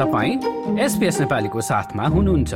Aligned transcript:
तपाईँ 0.00 0.80
एसपिएस 0.80 1.20
नेपालीको 1.20 1.60
साथमा 1.60 2.04
हुनुहुन्छ। 2.08 2.54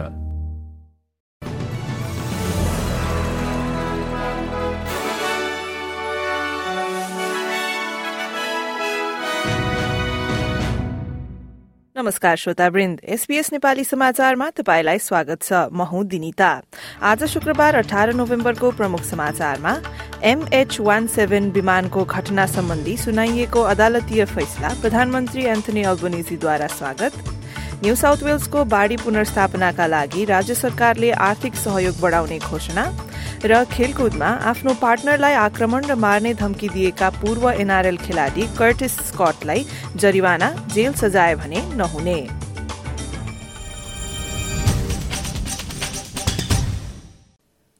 नमस्कार 11.97 12.37
श्रोतावृन्द 12.37 13.01
एसपीएस 13.05 13.53
नेपाली 13.53 13.85
समाचारमा 13.85 14.49
तपाईँलाई 14.51 14.99
स्वागत 14.99 15.43
छ। 15.43 15.69
म 15.73 15.83
हुँ 15.83 16.05
दिनिता। 16.05 16.51
आज 17.03 17.25
शुक्रबार 17.25 17.75
अठार 17.75 18.13
नोभेम्बरको 18.15 18.71
प्रमुख 18.71 19.03
समाचारमा 19.05 19.77
एमएच 20.25 20.81
वान 20.81 21.07
सेभेन 21.07 21.51
विमानको 21.51 22.05
घटना 22.05 22.47
सम्बन्धी 22.47 22.97
सुनाइएको 22.97 23.61
अदालतीय 23.61 24.25
फैसला 24.25 24.69
प्रधानमन्त्री 24.81 25.45
एन्थनी 25.45 25.83
अल्बोनिजीद्वारा 25.83 26.67
स्वागत। 26.67 27.34
न्यू 27.85 27.95
साउथ 27.95 28.23
वेल्सको 28.23 28.63
बाढ़ी 28.65 28.97
पुनर्स्थापनाका 28.97 29.87
लागि 29.87 30.25
राज्य 30.25 30.55
सरकारले 30.55 31.11
आर्थिक 31.21 31.55
सहयोग 31.55 31.99
बढ़ाउने 32.01 32.39
घोषणा 32.41 32.85
र 33.45 33.59
खेलकुदमा 33.73 34.29
आफ्नो 34.51 34.75
पार्टनरलाई 34.83 35.35
आक्रमण 35.41 35.85
र 35.85 35.95
मार्ने 36.05 36.33
धम्की 36.35 36.69
दिएका 36.69 37.11
पूर्व 37.21 37.45
एनआरएल 37.51 37.97
खेलाडी 38.07 38.47
कर्टिस 38.59 38.97
स्कटलाई 39.09 39.67
जरिवाना 39.97 40.49
जेल 40.75 40.93
सजाय 40.95 41.35
भने 41.37 41.61
नहुने। 41.77 42.17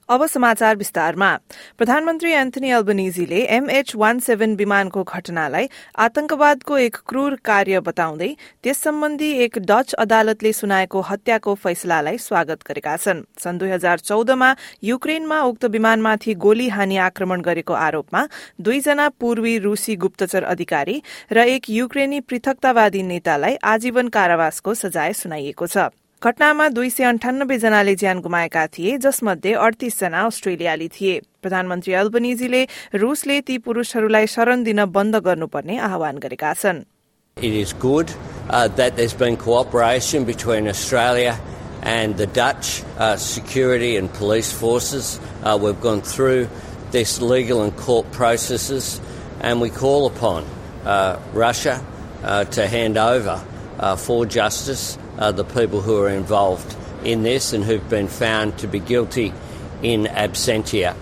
अब 0.09 0.27
समाचार 0.27 0.77
विस्तारमा। 0.77 1.31
प्रधानमन्त्री 1.79 2.31
एन्थनी 2.33 2.71
अल्बनिजीले 2.71 3.39
एमएच 3.51 3.95
वान 3.97 4.19
सेभेन 4.23 4.55
विमानको 4.57 5.03
घटनालाई 5.05 5.67
आतंकवादको 5.99 6.77
एक 6.79 6.97
क्रूर 7.09 7.35
कार्य 7.45 7.81
बताउँदै 7.81 8.29
त्यस 8.63 8.79
सम्बन्धी 8.79 9.31
एक 9.45 9.59
डच 9.71 9.95
अदालतले 10.05 10.53
सुनाएको 10.53 11.01
हत्याको 11.09 11.55
फैसलालाई 11.65 12.19
स्वागत 12.19 12.63
गरेका 12.69 12.97
छन्। 12.97 13.23
सन् 13.43 13.59
दुई 13.59 13.71
हजार 13.71 13.99
चौधमा 14.01 14.55
युक्रेनमा 14.85 15.41
उक्त 15.43 15.65
विमानमाथि 15.75 16.35
गोली 16.47 16.69
हानी 16.69 16.97
आक्रमण 17.09 17.41
गरेको 17.43 17.75
आरोपमा 17.81 18.23
दुईजना 18.61 19.09
पूर्वी 19.19 19.59
रूसी 19.67 19.97
गुप्तचर 19.97 20.45
अधिकारी 20.55 20.97
र 21.33 21.49
एक 21.49 21.71
युक्रेनी 21.71 22.21
पृथकतावादी 22.23 23.03
नेतालाई 23.03 23.57
आजीवन 23.75 24.15
कारावासको 24.15 24.75
सजाय 24.77 25.13
सुनाइएको 25.13 25.67
छ। 25.67 25.91
घटनामा 26.25 26.69
दुई 26.73 26.89
सय 26.91 27.05
अन्ठानब्बे 27.05 27.57
जनाले 27.61 27.95
ज्यान 28.01 28.21
गुमाएका 28.25 28.65
थिए 28.75 28.97
जसमध्ये 29.05 29.53
अडतिस 29.65 29.99
जना 30.01 30.21
अस्ट्रेलियाली 30.27 30.87
थिए 30.95 31.19
प्रधानमन्त्री 31.45 31.93
अल्बनिजीले 32.01 32.63
रूसले 33.03 33.41
ती 33.49 33.57
पुरूषहरूलाई 33.67 34.27
शरण 34.35 34.63
दिन 34.69 34.85
बन्द 34.95 35.17
गर्नुपर्ने 35.27 35.77
आह्वान 35.89 36.19
गरेका 36.25 36.53
छन् 36.63 36.81
It 37.37 37.59
is 37.61 37.75
good 37.75 38.15
uh, 38.49 38.69
that 38.81 38.97
there's 38.97 39.19
been 39.25 39.37
cooperation 39.37 40.25
between 40.25 40.67
Australia 40.67 41.37
and 41.83 42.17
the 42.17 42.31
Dutch 42.41 42.73
uh, 42.97 43.17
security 43.19 43.93
and 43.99 44.11
police 44.23 44.51
forces. 44.63 45.21
Uh, 45.43 45.59
we've 45.61 45.81
gone 45.83 46.01
through 46.15 46.49
this 46.91 47.21
legal 47.21 47.63
and 47.63 47.77
court 47.77 48.11
processes, 48.13 48.99
and 49.43 49.61
we 49.61 49.69
call 49.69 50.07
upon 50.07 50.47
uh, 50.87 51.21
Russia 51.47 51.79
uh, 52.23 52.45
to 52.59 52.67
hand 52.67 52.97
over 52.97 53.41
uh, 53.79 53.97
for 53.97 54.25
justice 54.25 54.97
uh, 55.19 55.33
the 55.33 55.45
people 55.45 55.81
who 55.81 56.01
are 56.03 56.09
involved 56.09 56.77
in 57.05 57.23
this 57.23 57.53
and 57.53 57.65
who've 57.65 57.89
been 57.89 58.09
found 58.09 58.59
to 58.59 58.67
be 58.67 58.81
guilty 58.81 59.33
in 59.83 60.05
absentia. 60.05 60.95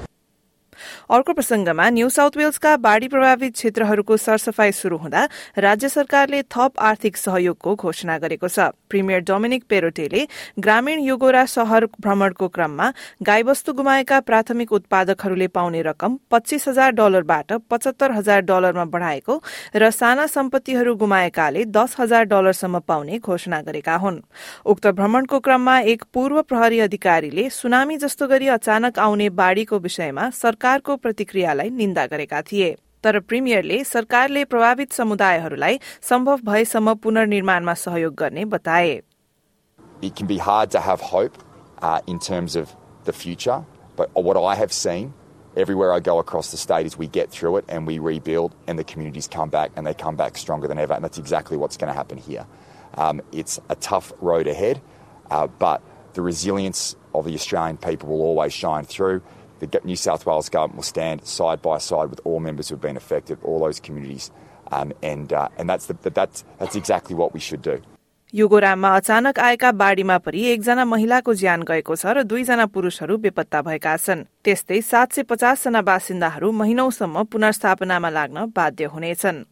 अर्को 1.12 1.32
प्रसंगमा 1.32 1.88
new 1.90 2.08
south 2.08 2.36
वेल्सका 2.36 2.76
बाढ़ी 2.76 3.08
प्रभावित 3.12 3.52
क्षेत्रहरूको 3.54 4.16
सरसफाई 4.16 4.72
शुरू 4.72 4.96
हुँदा 4.96 5.28
राज्य 5.58 5.88
सरकारले 5.88 6.40
थप 6.48 6.78
आर्थिक 6.80 7.16
सहयोगको 7.16 7.74
घोषणा 7.76 8.16
गरेको 8.18 8.48
छ। 8.48 8.72
प्रिमियर 8.88 9.20
डोमिनिक 9.20 9.64
पेरोटेले 9.68 10.26
ग्रामीण 10.58 11.00
युगोरा 11.00 11.44
शहर 11.46 11.86
भ्रमणको 12.00 12.48
क्रममा 12.48 12.86
गाईवस्तु 13.22 13.72
गुमाएका 13.72 14.20
प्राथमिक 14.20 14.72
उत्पादकहरूले 14.72 15.48
पाउने 15.52 15.82
रकम 15.82 16.16
पच्चीस 16.30 16.68
हजार 16.68 16.90
डलरबाट 16.96 17.52
पचहत्तर 17.68 18.12
हजार 18.12 18.40
डलरमा 18.48 18.84
बढ़ाएको 18.96 19.36
र 19.76 19.90
साना 19.90 20.26
सम्पत्तिहरू 20.28 20.94
गुमाएकाले 20.96 21.64
दस 21.76 21.96
हजार 22.00 22.24
डलरसम्म 22.32 22.78
पाउने 22.88 23.18
घोषणा 23.18 23.60
गरेका 23.68 23.96
हुन्। 23.96 24.18
उक्त 24.64 24.86
भ्रमणको 24.96 25.40
क्रममा 25.44 25.78
एक 25.92 26.08
पूर्व 26.14 26.42
प्रहरी 26.48 26.80
अधिकारीले 26.80 27.48
सुनामी 27.52 27.96
जस्तो 27.98 28.26
गरी 28.28 28.48
अचानक 28.56 28.98
आउने 28.98 29.28
बाढ़ीको 29.36 29.78
विषयमा 29.78 30.30
सरकारको 30.42 31.00
प्रतिक्रियालाई 31.01 31.69
निन्दा 31.69 32.05
गरेका 32.07 32.41
थिए 32.41 32.75
तर 33.03 33.19
प्रिमियरले 33.19 33.83
सरकारले 33.83 34.43
प्रभावित 34.45 34.91
समुदायहरूलाई 34.93 35.79
सम्भव 36.09 36.39
भएसम्म 36.45 36.93
पुनर्निर्माणमा 37.03 37.73
सहयोग 37.73 38.15
गर्ने 38.15 38.45
बताए 38.45 39.01
It 40.01 40.15
can 40.15 40.27
be 40.27 40.37
hard 40.37 40.69
to 40.71 40.79
have 40.79 41.01
hope 41.01 41.37
uh, 41.81 42.01
in 42.05 42.19
terms 42.19 42.55
of 42.55 42.75
the 43.05 43.13
future, 43.13 43.65
but 43.95 44.09
what 44.13 44.37
I 44.37 44.55
have 44.55 44.71
seen 44.71 45.13
everywhere 45.55 45.91
I 45.91 45.99
go 45.99 46.19
across 46.19 46.51
the 46.51 46.57
state 46.57 46.85
is 46.85 46.97
we 46.97 47.07
get 47.07 47.31
through 47.31 47.57
it 47.57 47.65
and 47.67 47.87
we 47.87 47.97
rebuild, 47.97 48.55
and 48.67 48.77
the 48.77 48.83
communities 48.83 49.27
come 49.27 49.49
back 49.49 49.71
and 49.75 49.87
they 49.87 49.93
come 49.93 50.15
back 50.15 50.37
stronger 50.37 50.67
than 50.67 50.77
ever, 50.77 50.93
and 50.93 51.03
that's 51.03 51.17
exactly 51.17 51.57
what's 51.57 51.77
going 51.77 51.91
to 51.91 51.97
happen 51.97 52.17
here. 52.17 52.45
Um, 52.95 53.21
it's 53.31 53.59
a 53.69 53.75
tough 53.75 54.13
road 54.21 54.47
ahead, 54.47 54.81
uh, 55.31 55.47
but 55.47 55.81
the 56.13 56.21
resilience 56.21 56.95
of 57.13 57.25
the 57.25 57.33
Australian 57.33 57.77
people 57.77 58.09
will 58.09 58.21
always 58.21 58.53
shine 58.53 58.85
through. 58.85 59.21
The 59.62 59.80
New 59.84 59.96
South 59.96 60.26
Wales 60.26 60.48
government 60.48 60.76
will 60.76 60.82
stand 60.82 61.24
side 61.24 61.62
by 61.62 61.78
side 61.78 62.10
with 62.10 62.20
all 62.24 62.40
members 62.40 62.68
who 62.68 62.74
have 62.74 62.82
been 62.82 62.96
affected, 62.96 63.38
all 63.44 63.60
those 63.60 63.80
communities, 63.80 64.30
um, 64.72 64.92
and 65.02 65.32
uh, 65.32 65.48
and 65.58 65.70
that's 65.70 65.86
the, 65.86 66.10
that's 66.10 66.44
that's 66.58 66.76
exactly 66.76 67.14
what 67.14 67.32
we 67.32 67.40
should 67.40 67.62
do. 67.62 67.80
युगोराममा 68.34 68.90
अचानक 68.96 69.38
आएका 69.38 69.70
बाढ़ीमा 69.72 70.16
परि 70.18 70.42
एकजना 70.52 70.84
महिलाको 70.84 71.34
ज्यान 71.34 71.62
गएको 71.68 71.96
छ 71.96 72.06
र 72.16 72.22
दुईजना 72.24 72.66
पुरूषहरू 72.74 73.16
बेपत्ता 73.24 73.60
भएका 73.62 73.96
छन् 73.96 74.24
त्यस्तै 74.44 74.80
सात 74.80 75.12
सय 75.12 75.22
पचासजना 75.30 75.82
बासिन्दाहरू 75.88 76.52
महिनौसम्म 76.60 77.22
पुनर्स्थापनामा 77.32 78.10
लाग्न 78.18 78.46
बाध्य 78.56 78.84
हुनेछन् 78.94 79.44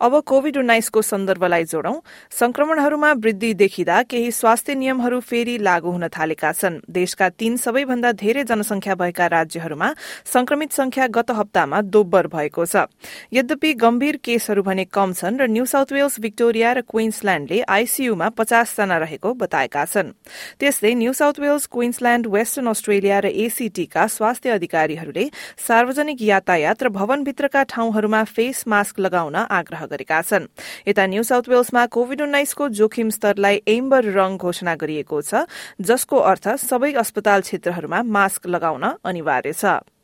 अब 0.00 0.18
कोविड 0.20 0.56
उन्नाइसको 0.56 1.02
सन्दर्भलाई 1.02 1.64
जोडौं। 1.64 1.94
संक्रमणहरूमा 2.30 3.12
वृद्धि 3.14 3.52
देखिँदा 3.54 4.02
केही 4.02 4.30
स्वास्थ्य 4.30 4.74
नियमहरू 4.74 5.20
फेरि 5.20 5.56
लागू 5.58 5.90
हुन 5.90 6.08
थालेका 6.08 6.52
छन्। 6.52 6.80
देशका 6.90 7.28
तीन 7.32 7.56
सबैभन्दा 7.56 8.12
धेरै 8.12 8.44
जनसंख्या 8.44 8.94
भएका 8.94 9.26
राज्यहरूमा 9.26 9.88
संक्रमित 10.24 10.72
संख्या 10.72 11.06
गत 11.08 11.30
हप्तामा 11.30 11.80
दोब्बर 11.88 12.26
भएको 12.26 12.64
छ। 12.66 12.84
यद्यपि 13.32 13.72
गम्भीर 13.74 14.16
केसहरू 14.20 14.62
भने 14.62 14.84
कम 14.86 15.12
छन् 15.12 15.40
र 15.40 15.46
न्यू 15.48 15.64
साउथ 15.64 15.92
वेल्स 15.92 16.20
विक्टोरिया 16.20 16.72
र 16.72 16.80
क्वीन्सल्याण्डले 16.84 17.62
आईसीयूमा 17.64 18.28
पचासजना 18.36 18.96
रहेको 18.98 19.32
बताएका 19.34 19.84
छन्। 19.86 20.12
त्यस्तै 20.60 20.94
New 20.94 21.12
South 21.12 21.40
Wales 21.40 21.66
Queensland 21.72 22.26
Western 22.28 22.68
Australia 22.68 23.18
र 23.24 23.32
एसीटीका 23.32 24.06
स्वास्थ्य 24.12 24.50
अधिकारीहरूले 24.60 25.26
सार्वजनिक 25.56 26.22
यातायात 26.22 26.82
र 26.82 26.88
भवनभित्रका 26.92 27.62
ठाउँहरूमा 27.64 28.22
फेस 28.26 28.64
मास्क 28.68 29.00
लगाउन 29.00 29.36
आग्रह 29.40 29.84
गरेका 29.86 30.20
छन्। 30.22 30.46
यता 30.88 31.06
न्यू 31.06 31.22
साउथ 31.22 31.48
वेल्समा 31.48 31.86
कोविड 31.86 32.22
उन्नाइसको 32.22 32.68
जोखिम 32.68 33.08
स्तरलाई 33.10 33.62
एम्बर 33.66 34.04
रंग 34.12 34.38
घोषणा 34.38 34.74
गरिएको 34.76 35.22
छ 35.22 35.46
जसको 35.80 36.16
अर्थ 36.30 36.48
सबै 36.60 36.92
अस्पताल 36.92 37.40
क्षेत्रहरूमा 37.40 38.02
मास्क 38.02 38.46
लगाउन 38.46 38.84
अनिवार्य 39.04 39.52
छ। 39.52 39.95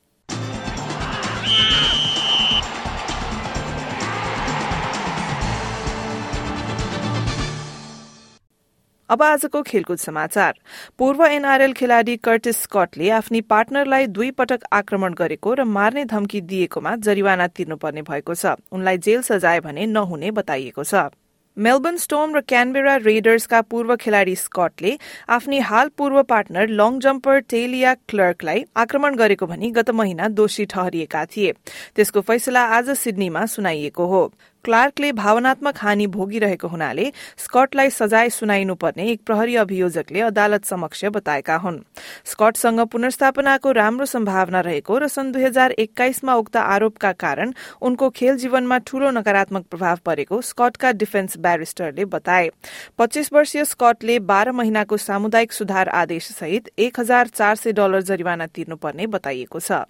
अब 9.12 9.22
आजको 9.22 9.60
खेलकुद 9.62 9.98
समाचार। 9.98 10.58
पूर्व 10.98 11.24
एनआरएल 11.26 11.72
खेलाड़ी 11.72 12.16
कर्टिस 12.18 12.62
स्कटले 12.62 13.10
आफ्नी 13.12 13.40
पार्टनरलाई 13.44 14.06
दुई 14.08 14.30
पटक 14.32 14.64
आक्रमण 14.72 15.14
गरेको 15.14 15.54
र 15.54 15.64
मार्ने 15.68 16.04
धम्की 16.08 16.40
दिएकोमा 16.42 16.96
जरिवाना 16.98 17.46
तिर्नुपर्ने 17.52 18.02
भएको 18.02 18.34
छ। 18.34 18.56
उनलाई 18.72 18.98
जेल 18.98 19.22
सजाय 19.22 19.60
भने 19.60 19.86
नहुने 19.86 20.30
बताइएको 20.32 20.84
छ। 20.84 21.12
मेलबर्न 21.56 21.96
स्टोम 21.96 22.34
र 22.34 22.40
क्यानबेरा 22.40 22.94
रेडर्सका 22.96 23.60
पूर्व 23.62 23.94
खेलाड़ी 23.96 24.36
स्कटले 24.36 24.96
आफ्नी 25.28 25.58
हाल 25.60 25.88
पूर्व 25.98 26.22
पार्टनर 26.22 26.68
लङ 26.70 26.98
जम्पर 26.98 27.40
टेलिया 27.52 27.92
क्लर्कलाई 28.08 28.64
आक्रमण 28.76 29.16
गरेको 29.16 29.46
भनी 29.46 29.70
गत 29.70 29.90
महिना 29.92 30.28
दोषी 30.32 30.64
ठहरिएका 30.64 31.24
थिए। 31.26 31.52
त्यसको 31.92 32.20
फैसला 32.22 32.62
आज 32.78 32.90
सिडनीमा 32.96 33.44
सुनाइएको 33.46 34.06
हो। 34.06 34.22
क्लार्कले 34.64 35.10
भावनात्मक 35.12 35.78
हानि 35.78 36.06
भोगिरहेको 36.06 36.68
हुनाले 36.68 37.10
स्कटलाई 37.36 37.90
सजाय 37.90 38.28
सुनाइनुपर्ने 38.30 39.06
एक 39.10 39.20
प्रहरी 39.26 39.56
अभियोजकले 39.56 40.20
अदालत 40.20 40.64
समक्ष 40.64 41.04
बताएका 41.06 41.56
हुन्। 41.56 41.78
स्कटसँग 42.24 42.80
पुनर्स्थापनाको 42.86 43.72
राम्रो 43.72 44.06
सम्भावना 44.06 44.60
रहेको 44.60 44.98
र 44.98 45.08
सन् 45.08 45.32
दुई 45.32 45.42
हजार 45.42 45.72
एक्काइसमा 45.74 46.34
उक्त 46.34 46.56
आरोपका 46.56 47.12
कारण 47.14 47.52
उनको 47.82 48.10
खेल 48.10 48.36
जीवनमा 48.38 48.78
ठूलो 48.86 49.10
नकारात्मक 49.10 49.64
प्रभाव 49.66 49.98
परेको 50.06 50.40
स्कटका 50.40 50.92
डिफेन्स 50.92 51.38
ब्यारिस्टरले 51.38 52.04
बताए। 52.04 52.50
पच्चीस 52.98 53.32
वर्षीय 53.32 53.64
स्कटले 53.64 54.18
बाह्र 54.30 54.52
महिनाको 54.52 54.96
सामुदायिक 54.96 55.52
सुधार 55.52 55.88
आदेश 55.88 56.30
सहित 56.32 56.70
एक 56.78 57.00
हजार 57.00 57.34
चार 57.34 57.56
सय 57.56 57.72
डलर 57.72 58.02
जरिवाना 58.02 58.46
तिर्नुपर्ने 58.46 59.06
बताइएको 59.08 59.60
छ। 59.60 59.82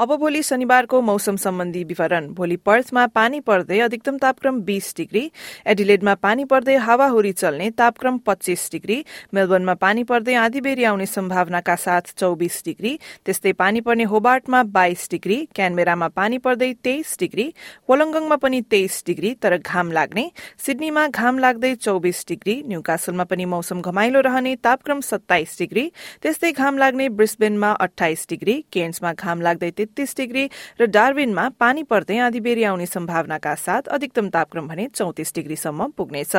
अब 0.00 0.14
भोलि 0.16 0.42
शनिबारको 0.42 1.00
मौसम 1.02 1.36
सम्बन्धी 1.36 1.82
विवरण। 1.84 2.26
भोलि 2.34 2.56
पर्थमा 2.56 3.06
पानी 3.06 3.40
पर्दै 3.40 3.78
अधिकतम 3.80 4.18
तापक्रम 4.18 4.60
बीस 4.64 4.94
डिग्री 4.96 5.22
एडिलेडमा 5.66 6.14
पानी 6.16 6.44
पर्दै 6.52 6.76
हावाहुरी 6.78 7.32
चल्ने 7.32 7.68
तापक्रम 7.78 8.18
पच्चीस 8.26 8.68
डिग्री 8.72 8.96
मेलबर्नमा 9.34 9.74
पानी 9.76 10.02
पर्दै 10.02 10.34
आँधीबेरी 10.36 10.84
आउने 10.84 11.06
सम्भावनाका 11.06 11.74
साथ 11.76 12.08
चौबिस 12.16 12.56
डिग्री 12.64 12.92
त्यस्तै 13.26 13.52
पानी 13.54 13.80
पर्ने 13.80 14.04
होबार्टमा 14.12 14.62
बाइस 14.70 15.06
डिग्री 15.10 15.38
क्यानबेरामा 15.54 16.08
पानी 16.16 16.38
पर्दै 16.38 16.72
तेइस 16.82 17.16
डिग्री 17.20 17.46
वलङ्गङमा 17.88 18.36
पनि 18.38 18.62
तेइस 18.70 19.02
डिग्री 19.06 19.34
तर 19.42 19.56
घाम 19.58 19.92
लाग्ने 19.92 20.26
सिडनीमा 20.64 21.06
घाम 21.10 21.38
लाग्दै 21.40 21.74
चौबिस 21.80 22.24
डिग्री 22.28 22.56
न्यूकासलमा 22.68 23.28
पनि 23.34 23.50
मौसम 23.52 23.84
घमाइलो 23.84 24.24
रहने 24.30 24.56
तापक्रम 24.64 25.04
सत्ताइस 25.10 25.58
डिग्री 25.58 25.86
त्यस्तै 26.22 26.52
घाम 26.54 26.78
लाग्ने 26.78 27.08
ब्रिस्बेनमा 27.20 27.76
अठाइस 27.82 28.26
डिग्री 28.30 28.58
केन्समा 28.72 29.14
घाम 29.14 29.48
लाग्दै 29.48 29.72
तेत्तीस 29.90 30.16
डिग्री 30.16 30.44
र 30.80 30.86
डार्विनमा 30.86 31.48
पानी 31.58 31.82
पर्दै 31.82 32.18
आँधीबेरी 32.20 32.62
आउने 32.64 32.86
सम्भावनाका 32.86 33.54
साथ 33.54 33.90
अधिकतम 33.90 34.28
तापक्रम 34.30 34.68
भने 34.68 34.86
चौतिस 34.94 35.34
डिग्रीसम्म 35.34 35.90
पुग्नेछ। 35.90 36.36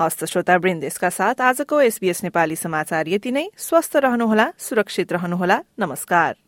हस्त 0.00 0.24
श्रोता 0.24 0.56
वृन्देशका 0.56 1.10
साथ 1.10 1.40
आजको 1.40 1.80
एसबीएस 1.80 2.22
नेपाली 2.24 2.56
समाचार 2.56 3.08
यति 3.08 3.30
नै। 3.30 3.46
स्वस्थ 3.56 3.96
रहनुहोला 3.96 4.50
सुरक्षित 4.58 5.12
रहनुहोला। 5.12 5.62
नमस्कार। 5.78 6.47